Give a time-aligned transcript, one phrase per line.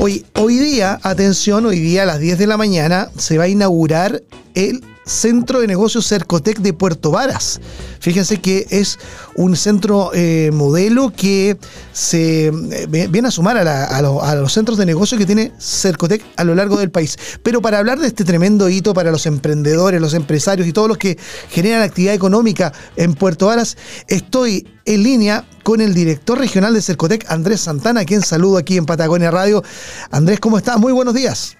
[0.00, 3.48] Hoy, hoy día, atención, hoy día a las 10 de la mañana se va a
[3.48, 4.22] inaugurar
[4.54, 7.60] el Centro de Negocios Cercotec de Puerto Varas.
[8.00, 8.98] Fíjense que es
[9.34, 11.56] un centro eh, modelo que
[11.92, 16.54] se eh, viene a sumar a, los centros de negocio que tiene Cercotec a lo
[16.54, 17.16] largo del país.
[17.42, 20.98] Pero para hablar de este tremendo hito para los emprendedores, los empresarios y todos los
[20.98, 26.82] que generan actividad económica en Puerto Varas, estoy en línea con el director regional de
[26.82, 29.62] Cercotec, Andrés Santana, quien saludo aquí en Patagonia Radio.
[30.10, 30.78] Andrés, ¿cómo estás?
[30.78, 31.56] Muy buenos días.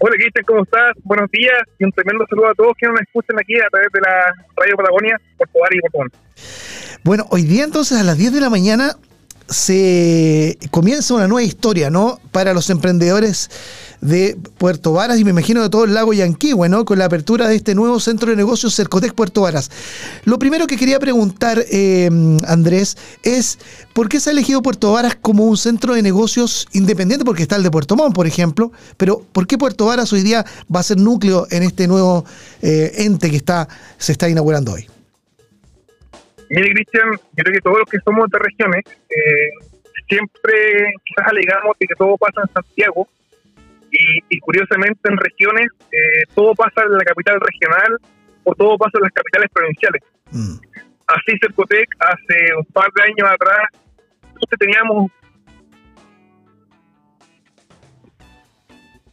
[0.00, 0.92] Hola Cristian, ¿cómo estás?
[1.02, 4.00] Buenos días y un tremendo saludo a todos que nos escuchan aquí a través de
[4.00, 6.10] la Radio Patagonia, por Poder y por
[7.02, 8.92] Bueno, hoy día entonces a las 10 de la mañana
[9.48, 12.18] se comienza una nueva historia, ¿no?
[12.32, 13.50] Para los emprendedores
[14.00, 16.84] de Puerto Varas y me imagino de todo el lago Yanquihue, ¿no?
[16.84, 19.70] Con la apertura de este nuevo centro de negocios Cercotec Puerto Varas.
[20.24, 22.08] Lo primero que quería preguntar, eh,
[22.46, 23.58] Andrés, es
[23.92, 27.24] ¿por qué se ha elegido Puerto Varas como un centro de negocios independiente?
[27.24, 30.44] Porque está el de Puerto Montt, por ejemplo, pero ¿por qué Puerto Varas hoy día
[30.74, 32.24] va a ser núcleo en este nuevo
[32.62, 34.88] eh, ente que está, se está inaugurando hoy?
[36.50, 39.50] Mire, Cristian, yo creo que todos los que somos de regiones eh,
[40.08, 43.06] siempre quizás alegamos de que todo pasa en Santiago,
[43.90, 47.98] y, curiosamente en regiones eh, todo pasa en la capital regional
[48.44, 50.02] o todo pasa en las capitales provinciales.
[50.30, 50.56] Mm.
[51.06, 53.68] Así Cercotec hace un par de años atrás
[54.34, 55.10] nosotros teníamos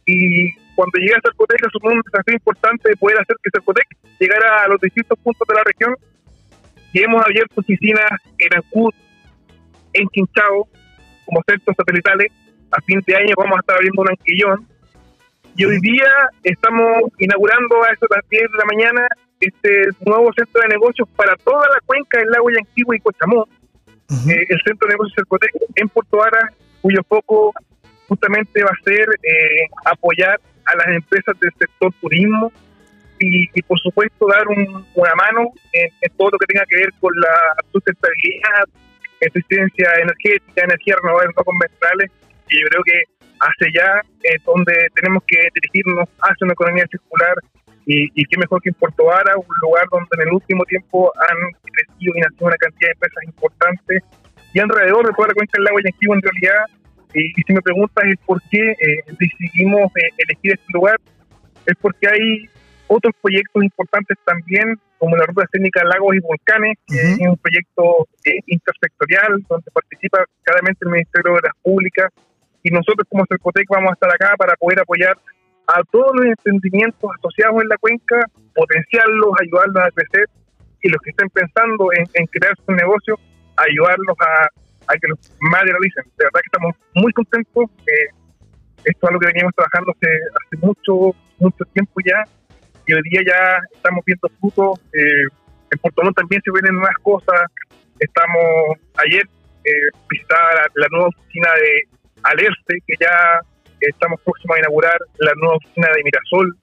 [0.04, 3.86] y cuando llegué a Cercotec asumió un desafío importante de poder hacer que Cercotec
[4.20, 5.96] llegara a los distintos puntos de la región
[6.96, 8.08] y hemos abierto oficinas
[8.38, 8.90] en Ancud,
[9.92, 10.66] en Quinchao,
[11.26, 12.32] como centros satelitales.
[12.70, 14.66] A fin de año vamos a estar abriendo un anquillón.
[15.56, 16.08] Y hoy día
[16.42, 19.08] estamos inaugurando a eso las 10 de la mañana
[19.40, 23.46] este nuevo centro de negocios para toda la cuenca del lago Yanquihue y Cochamó,
[24.08, 27.52] eh, el centro de negocios Cercotec en Puerto Vara, cuyo foco
[28.08, 32.50] justamente va a ser eh, apoyar a las empresas del sector turismo
[33.18, 37.56] y, por supuesto dar una mano en, todo lo que tenga que ver con la
[37.72, 38.64] sustentabilidad,
[39.20, 42.10] eficiencia energética, energías renovables no convencionales
[42.48, 43.02] y yo creo que
[43.40, 47.36] hacia allá es donde tenemos que dirigirnos hacia una economía circular
[47.86, 51.12] y, y qué mejor que en Puerto Vara, un lugar donde en el último tiempo
[51.16, 54.02] han crecido y nacido una cantidad de empresas importantes
[54.52, 56.64] y alrededor de toda la cuenca del lago Yanquivo en realidad.
[57.14, 60.96] Y, si me preguntas es por qué eh, decidimos eh, elegir este lugar,
[61.66, 62.48] es porque hay
[62.88, 68.06] otros proyectos importantes también, como la Ruta Técnica Lagos y Volcanes, que es un proyecto
[68.24, 72.12] eh, intersectorial donde participa claramente el Ministerio de las Públicas,
[72.62, 75.16] y nosotros como Cercotec vamos a estar acá para poder apoyar
[75.68, 80.26] a todos los emprendimientos asociados en la cuenca, potenciarlos, ayudarlos a crecer
[80.82, 83.18] y los que estén pensando en, crear su negocio,
[83.56, 86.04] ayudarlos a, que los materialicen.
[86.16, 87.64] De verdad que estamos muy contentos.
[87.86, 88.10] Eh,
[88.84, 90.10] esto es algo que veníamos trabajando hace,
[90.46, 92.22] hace mucho, mucho tiempo ya
[92.86, 94.80] y hoy día ya estamos viendo frutos.
[94.92, 95.26] Eh,
[95.70, 97.40] en Puerto Montt también se vienen nuevas cosas.
[97.98, 99.26] Estamos ayer
[99.64, 99.90] eh,
[100.74, 101.82] la nueva oficina de
[102.22, 103.40] Alerte, que ya
[103.80, 106.56] estamos próximos a inaugurar la nueva oficina de Mirasol,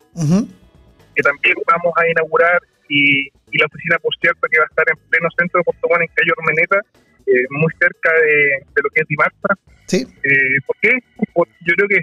[1.16, 2.60] que también vamos a inaugurar,
[2.90, 6.08] y, la oficina, por cierto, que va a estar en pleno centro de Puerto en
[6.08, 6.80] calle Ormeneta,
[7.28, 9.56] eh, muy cerca de, lo que es Dimarta.
[9.86, 10.08] ¿Sí?
[10.24, 10.92] Eh, ¿Por qué?
[11.34, 12.02] Porque yo creo que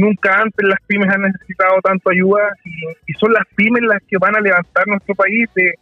[0.00, 4.36] nunca antes las pymes han necesitado tanto ayuda y, son las pymes las que van
[4.36, 5.72] a levantar nuestro país de,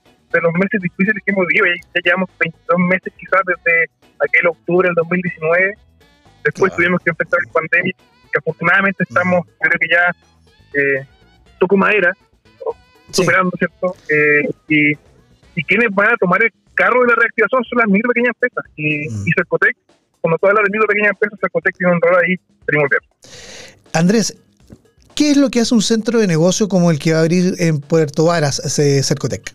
[0.40, 1.66] los meses difíciles que hemos vivido.
[1.94, 5.74] Ya, llevamos 22 meses quizás desde aquel octubre del 2019
[6.44, 7.94] Después tuvimos que empezar la pandemia,
[8.30, 10.10] que afortunadamente estamos, creo que ya
[10.78, 11.06] eh,
[11.58, 12.12] toco madera,
[13.10, 13.96] superando, ¿cierto?
[14.10, 14.92] Eh, y,
[15.54, 18.64] y quienes van a tomar el carro de la reactivación son las micro pequeñas empresas.
[18.76, 19.26] Y, mm.
[19.26, 19.76] y Cercotec,
[20.20, 22.36] como todas las micro pequeñas empresas, Cercotec tiene un rol ahí
[22.66, 23.00] primordial.
[23.94, 24.36] Andrés,
[25.14, 27.54] ¿qué es lo que hace un centro de negocio como el que va a abrir
[27.60, 29.54] en Puerto Varas, Cercotec?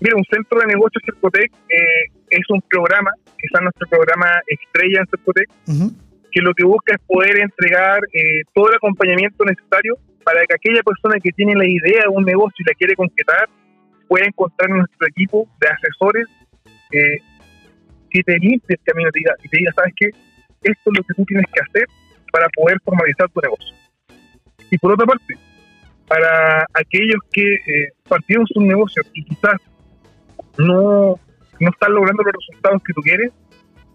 [0.00, 3.10] Mira, un centro de negocio Cercotec eh, es un programa
[3.40, 5.48] quizás nuestro programa estrella en Cercotec,
[6.32, 10.82] que lo que busca es poder entregar eh, todo el acompañamiento necesario para que aquella
[10.82, 13.48] persona que tiene la idea de un negocio y la quiere concretar
[14.06, 16.26] pueda encontrar en nuestro equipo de asesores
[16.90, 19.08] que te limpie el camino
[19.42, 20.06] y te diga, ¿sabes qué?
[20.62, 21.86] Esto es lo que tú tienes que hacer
[22.34, 23.76] para poder formalizar tu negocio.
[24.68, 25.38] Y por otra parte,
[26.08, 29.54] para aquellos que eh, partieron su negocio y quizás
[30.58, 31.14] no,
[31.60, 33.30] no están logrando los resultados que tú quieres,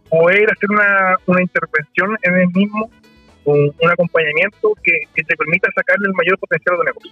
[0.10, 2.90] poder hacer una, una intervención en el mismo,
[3.44, 7.12] un, un acompañamiento que, que, te permita sacarle el mayor potencial de negocio.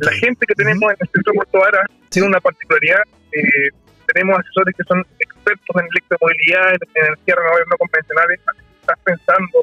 [0.00, 3.02] La gente que tenemos en el centro de Puerto Vara tiene una particularidad.
[3.32, 3.70] Eh,
[4.06, 8.40] tenemos asesores que son expertos en electromovilidad, en energías renovables no convencionales.
[8.80, 9.58] Estás pensando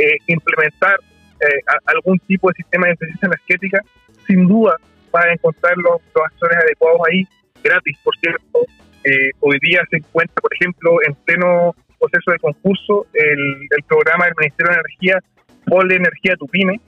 [0.00, 0.96] eh, implementar
[1.40, 3.80] eh, algún tipo de sistema de eficiencia energética,
[4.26, 4.76] sin duda
[5.12, 7.26] vas a encontrar los, los adecuados ahí,
[7.62, 8.60] gratis, por cierto.
[9.04, 13.38] Eh, hoy día se encuentra, por ejemplo, en pleno proceso de concurso el,
[13.76, 15.18] el programa del Ministerio de Energía,
[15.66, 16.80] Ponle Energía a tu pyme,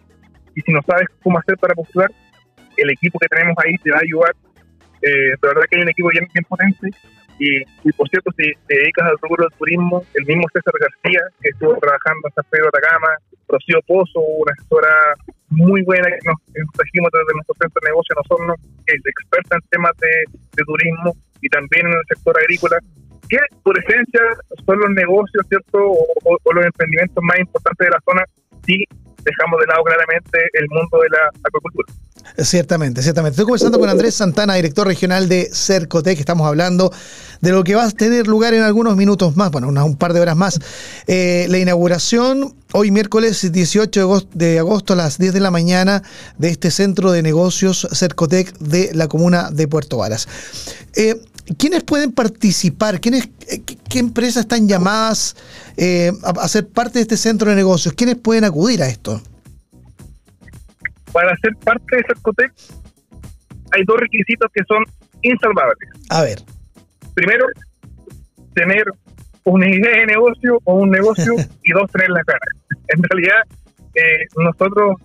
[0.55, 2.11] y si no sabes cómo hacer para postular,
[2.77, 4.35] el equipo que tenemos ahí te va a ayudar.
[5.03, 6.89] Eh, la verdad que hay un equipo bien, bien potente
[7.43, 11.51] y, por cierto, si te dedicas al rubro del turismo, el mismo César García, que
[11.51, 13.09] estuvo trabajando en San Pedro de Atacama,
[13.49, 14.95] Rocío Pozo, una asesora
[15.51, 16.39] muy buena que nos,
[16.73, 18.57] trajimos desde nuestro centro de negocio nosotros,
[18.87, 22.79] que es experta en temas de, turismo y también en el sector agrícola,
[23.29, 24.23] que por esencia
[24.65, 25.79] son los negocios, ¿cierto?
[25.83, 28.23] O, los emprendimientos más importantes de la zona,
[28.65, 28.85] si
[29.25, 31.93] dejamos de lado claramente el mundo de la acuicultura.
[32.39, 33.35] Ciertamente, ciertamente.
[33.35, 36.19] Estoy conversando con Andrés Santana, director regional de Cercotec.
[36.19, 36.93] Estamos hablando
[37.41, 40.21] de lo que va a tener lugar en algunos minutos más, bueno, un par de
[40.21, 40.59] horas más.
[41.07, 46.03] Eh, la inauguración hoy miércoles 18 de agosto a las 10 de la mañana
[46.39, 50.29] de este centro de negocios Cercotec de la comuna de Puerto Varas.
[50.95, 51.21] Eh,
[51.59, 53.01] ¿Quiénes pueden participar?
[53.01, 55.37] ¿Quiénes, eh, ¿Qué empresas están llamadas
[56.23, 57.95] a ser parte de este centro de negocios?
[57.95, 59.21] ¿Quiénes pueden acudir a esto?
[61.13, 62.53] para ser parte de Cercotec
[63.73, 64.85] hay dos requisitos que son
[65.23, 65.89] insalvables.
[66.11, 66.39] A ver.
[67.15, 67.47] Primero,
[68.55, 68.85] tener
[69.45, 72.39] una idea de negocio o un negocio y dos, tener la cara.
[72.89, 73.43] En realidad,
[73.95, 74.97] eh, nosotros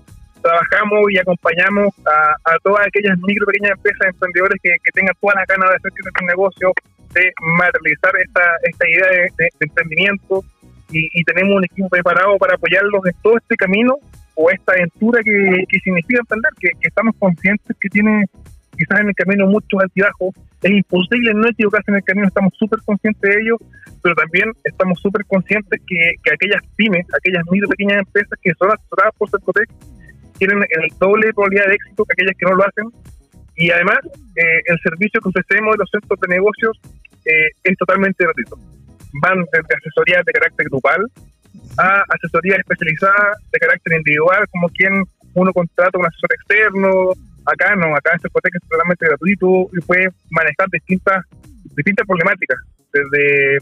[0.42, 5.70] trabajamos y acompañamos a, todas aquellas micro, pequeñas empresas, emprendedores que, tengan todas las ganas
[5.70, 5.92] de hacer
[6.22, 6.72] un negocio,
[7.14, 9.08] de materializar esta, esta idea
[9.38, 10.44] de, emprendimiento.
[10.90, 13.98] Y, tenemos un equipo preparado para apoyarlos en todo este camino
[14.36, 18.26] o esta aventura que, significa emprender, que, estamos conscientes que tiene
[18.78, 22.80] quizás en el camino muchos altibajos, es imposible no equivocarse en el camino, estamos súper
[22.86, 23.58] conscientes de ello,
[24.04, 29.14] pero también estamos súper conscientes que, aquellas pymes, aquellas micro pequeñas empresas que son asesoradas
[29.18, 29.70] por Cercotec,
[30.38, 32.88] tienen el doble probabilidad de éxito que aquellas que no lo hacen,
[33.56, 34.00] y además
[34.36, 36.80] eh, el servicio que ofrecemos de los centros de negocios
[37.26, 38.58] eh, es totalmente gratuito.
[39.22, 41.02] Van desde asesorías de carácter grupal,
[41.78, 45.04] a asesoría especializada de carácter individual, como quien
[45.34, 47.12] uno contrata un asesor externo.
[47.46, 51.26] Acá no, acá este hipoteca es totalmente gratuito y puede manejar distintas
[51.78, 52.58] distintas problemáticas,
[52.92, 53.60] desde,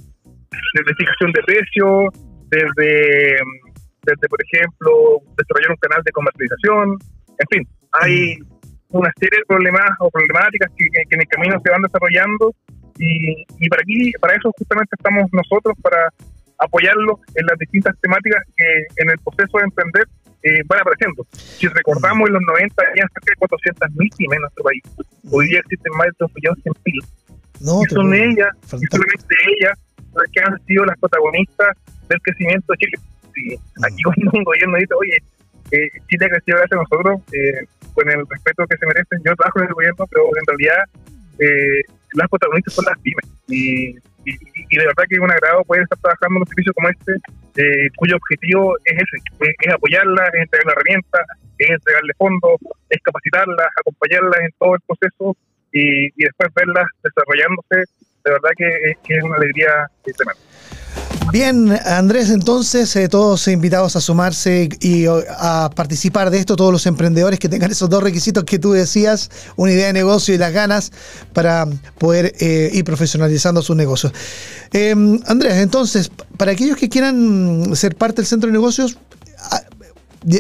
[0.74, 2.14] desde fijación de precios,
[2.50, 3.38] desde,
[4.16, 4.92] desde, por ejemplo,
[5.38, 6.98] desarrollar un canal de comercialización,
[7.38, 8.40] en fin, hay
[8.90, 12.54] una serie de problemas o problemáticas que, que, en el camino se van desarrollando
[12.98, 16.10] y, y para aquí, para eso justamente estamos nosotros, para
[16.60, 20.08] apoyarlo en las distintas temáticas que en el proceso de emprender
[20.44, 21.26] eh, van apareciendo.
[21.34, 24.84] Si recordamos, en los 90 había cerca de 400.000 pymes en nuestro país.
[25.32, 27.06] Hoy día existen más de 2.100.000.
[27.62, 29.80] No, y son ellas, y solamente ellas,
[30.14, 31.76] las que han sido las protagonistas
[32.08, 32.98] del crecimiento de Chile.
[33.36, 35.18] Sí, aquí cuando un gobierno dice, oye,
[35.72, 39.60] eh, Chile ha gracias a nosotros, eh, con el respeto que se merecen, yo trabajo
[39.60, 40.84] en el gobierno, pero en realidad
[41.40, 41.82] eh,
[42.14, 43.26] las protagonistas son las pymes.
[43.48, 43.96] Y
[44.26, 47.14] y, de verdad que es un agrado poder estar trabajando en un servicio como este,
[47.58, 53.68] eh, cuyo objetivo es ese, es, apoyarla, es entregarle herramientas, es entregarle fondos, es capacitarlas,
[53.80, 55.38] acompañarlas en todo el proceso
[55.72, 57.92] y, después verlas desarrollándose,
[58.26, 60.42] de verdad que, que es una alegría tremenda.
[61.32, 66.86] Bien, Andrés, entonces eh, todos invitados a sumarse y a participar de esto, todos los
[66.86, 70.54] emprendedores que tengan esos dos requisitos que tú decías, una idea de negocio y las
[70.54, 70.92] ganas
[71.34, 71.68] para
[71.98, 74.14] poder eh, ir profesionalizando sus negocios.
[74.72, 78.98] Em, Andrés, entonces, para aquellos que quieran ser parte del centro de negocios,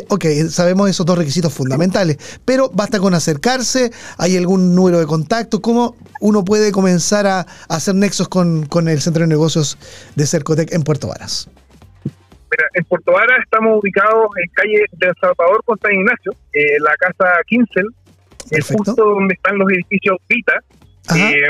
[0.09, 5.61] Ok, sabemos esos dos requisitos fundamentales, pero basta con acercarse, hay algún número de contacto,
[5.61, 9.77] ¿cómo uno puede comenzar a, hacer nexos con, el Centro de Negocios
[10.15, 11.49] de Cercotec en Puerto Varas?
[12.03, 16.95] Mira, en Puerto Varas estamos ubicados en calle de Salvador con San Ignacio, eh, la
[16.95, 17.87] casa Kinsel,
[18.51, 20.53] es justo donde están los edificios Vita.
[21.15, 21.41] Eh,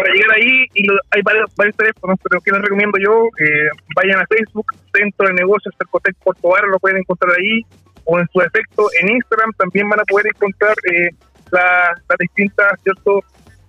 [0.00, 4.18] para llegar ahí, y hay varios, varios teléfonos, pero que les recomiendo yo, eh, vayan
[4.18, 7.60] a Facebook, Centro de Negocios Cercotec Portobar, lo pueden encontrar ahí,
[8.04, 11.10] o en su efecto en Instagram también van a poder encontrar eh,
[11.52, 13.22] las distintas cierto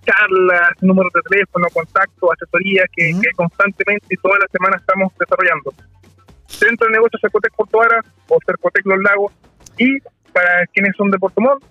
[0.06, 5.72] charlas, números de teléfono, contacto, asesoría que, constantemente y toda la semana estamos desarrollando.
[6.46, 9.32] Centro de Negocios Cercotec Puerto Vara o Cercotec Los Lagos.
[9.78, 10.00] Y
[10.32, 11.62] para quienes son de Puerto Montt,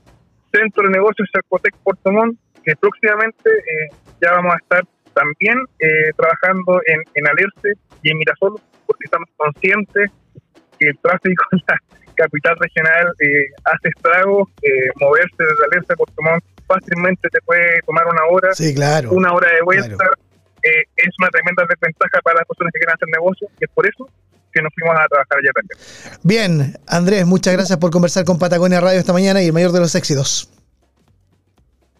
[0.52, 3.90] Centro de Negocios Cercotec Puerto Montt, que próximamente eh,
[4.22, 9.28] ya vamos a estar también eh, trabajando en, en Alerce y en Mirasol, porque estamos
[9.38, 10.12] conscientes
[10.80, 11.78] que el tráfico en la
[12.16, 14.48] capital regional eh, hace estragos,
[15.00, 16.22] moverse desde Alerce a Puerto
[16.68, 20.06] fácilmente te puede tomar una hora, sí, claro, una hora de vuelta.
[20.64, 24.08] es una tremenda desventaja para las personas que quieren hacer negocio y es por eso
[24.54, 26.20] que nos fuimos a trabajar allá también.
[26.24, 29.80] Bien, Andrés, muchas gracias por conversar con Patagonia Radio esta mañana y el mayor de
[29.80, 30.50] los éxitos.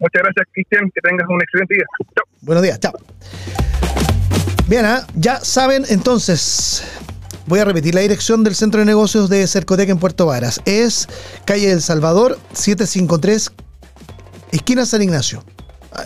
[0.02, 0.90] Muchas gracias, Cristian.
[0.92, 1.84] Que tengas un excelente día.
[2.16, 2.24] Chao.
[2.40, 2.92] Buenos días, chao.
[4.66, 5.06] Bien, ¿ah?
[5.14, 6.84] ya saben entonces.
[7.46, 10.60] Voy a repetir la dirección del Centro de Negocios de Cercotec en Puerto Varas.
[10.64, 11.08] Es
[11.44, 13.52] calle del Salvador, 753,
[14.52, 15.44] esquina San Ignacio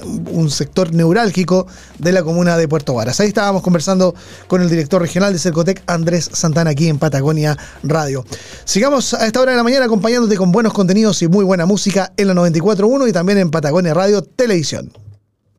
[0.05, 1.67] un sector neurálgico
[1.99, 3.21] de la comuna de Puerto Varas.
[3.21, 4.15] Ahí estábamos conversando
[4.47, 8.25] con el director regional de Cercotec, Andrés Santana, aquí en Patagonia Radio.
[8.65, 12.13] Sigamos a esta hora de la mañana acompañándote con buenos contenidos y muy buena música
[12.17, 14.93] en la 94.1 y también en Patagonia Radio Televisión.